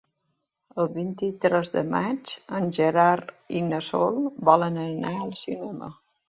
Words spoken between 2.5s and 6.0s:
en Gerard i na Sol volen anar al cinema.